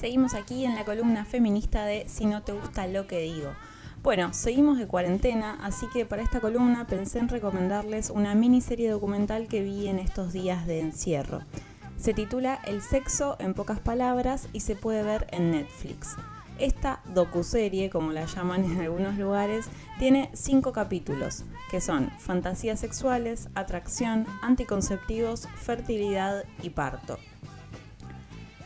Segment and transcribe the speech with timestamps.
[0.00, 3.52] Seguimos aquí en la columna feminista de Si no te gusta lo que digo.
[4.02, 9.46] Bueno, seguimos de cuarentena, así que para esta columna pensé en recomendarles una miniserie documental
[9.46, 11.42] que vi en estos días de encierro.
[11.98, 16.16] Se titula El sexo en pocas palabras y se puede ver en Netflix.
[16.60, 19.64] Esta docuserie, como la llaman en algunos lugares,
[19.98, 27.18] tiene cinco capítulos, que son fantasías sexuales, atracción, anticonceptivos, fertilidad y parto.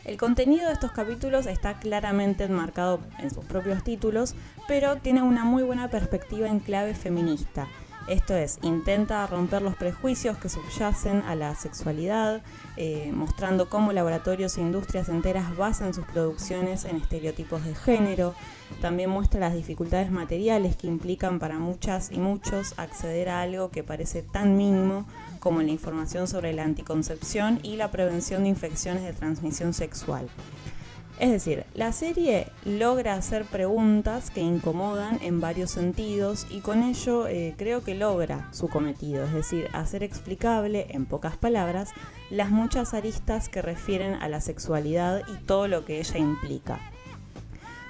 [0.03, 4.35] El contenido de estos capítulos está claramente enmarcado en sus propios títulos,
[4.67, 7.69] pero tiene una muy buena perspectiva en clave feminista.
[8.07, 12.43] Esto es, intenta romper los prejuicios que subyacen a la sexualidad,
[12.77, 18.35] eh, mostrando cómo laboratorios e industrias enteras basan sus producciones en estereotipos de género.
[18.79, 23.83] También muestra las dificultades materiales que implican para muchas y muchos acceder a algo que
[23.83, 25.07] parece tan mínimo
[25.39, 30.29] como la información sobre la anticoncepción y la prevención de infecciones de transmisión sexual.
[31.17, 37.27] Es decir, la serie logra hacer preguntas que incomodan en varios sentidos y con ello
[37.27, 41.91] eh, creo que logra su cometido, es decir, hacer explicable, en pocas palabras,
[42.29, 46.81] las muchas aristas que refieren a la sexualidad y todo lo que ella implica.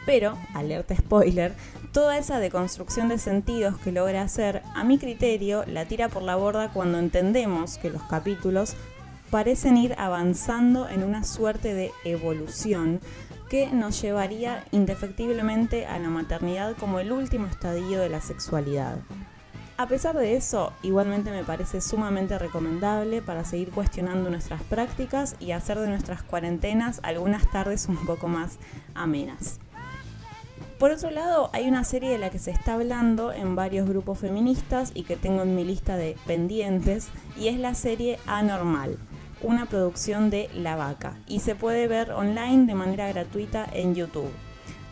[0.05, 1.55] Pero, alerta spoiler,
[1.93, 6.35] toda esa deconstrucción de sentidos que logra hacer, a mi criterio, la tira por la
[6.35, 8.75] borda cuando entendemos que los capítulos
[9.35, 13.01] parecen ir avanzando en una suerte de evolución
[13.49, 18.97] que nos llevaría indefectiblemente a la maternidad como el último estadio de la sexualidad.
[19.75, 25.51] A pesar de eso, igualmente me parece sumamente recomendable para seguir cuestionando nuestras prácticas y
[25.51, 28.57] hacer de nuestras cuarentenas algunas tardes un poco más
[28.93, 29.59] amenas.
[30.79, 34.17] Por otro lado, hay una serie de la que se está hablando en varios grupos
[34.19, 38.97] feministas y que tengo en mi lista de pendientes, y es la serie Anormal,
[39.41, 44.31] una producción de La Vaca, y se puede ver online de manera gratuita en YouTube.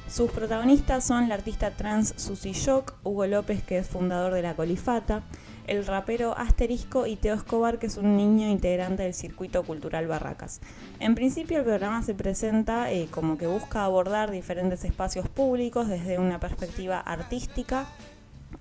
[0.07, 4.55] Sus protagonistas son la artista trans Susie Shock, Hugo López, que es fundador de la
[4.55, 5.23] Colifata,
[5.65, 10.61] el rapero Asterisco y Teo Escobar, que es un niño integrante del circuito cultural Barracas.
[10.99, 16.19] En principio el programa se presenta eh, como que busca abordar diferentes espacios públicos desde
[16.19, 17.87] una perspectiva artística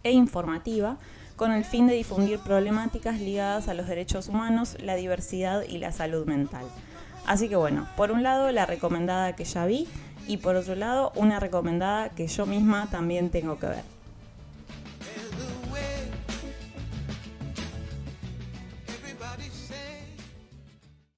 [0.05, 0.97] e informativa,
[1.37, 5.93] con el fin de difundir problemáticas ligadas a los derechos humanos, la diversidad y la
[5.93, 6.65] salud mental.
[7.27, 9.89] Así que bueno, por un lado la recomendada que ya vi
[10.27, 14.02] y por otro lado una recomendada que yo misma también tengo que ver.